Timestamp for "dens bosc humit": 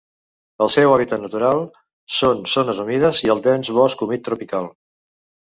3.49-4.27